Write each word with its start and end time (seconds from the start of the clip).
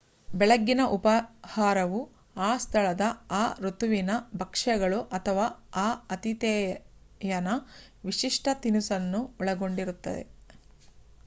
ಬೆಳಗ್ಗಿನ 0.31 0.81
ಉಪಹಾರವು 0.93 1.99
ಆ 2.41 2.57
ಸ್ಥಳದ 2.57 3.03
ಆ 3.31 3.61
ಋತುವಿನ 3.65 4.11
ಭಕ್ಷ್ಯಗಳು 4.39 5.01
ಅಥವಾ 5.19 5.45
ಆ 5.77 5.85
ಆತಿಥೇಯನ 6.15 7.51
ವಿಶಿಷ್ಟ 8.05 8.47
ತಿನಿಸನ್ನು 8.63 9.21
ಒಳಗೊಂಡಿರುತ್ತದೆ 9.41 10.25